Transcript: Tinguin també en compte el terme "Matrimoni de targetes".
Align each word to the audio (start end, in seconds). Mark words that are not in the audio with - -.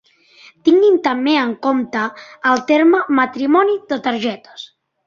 Tinguin 0.69 0.95
també 1.07 1.35
en 1.43 1.53
compte 1.67 2.07
el 2.55 2.65
terme 2.73 3.05
"Matrimoni 3.21 3.79
de 3.95 4.03
targetes". 4.11 4.71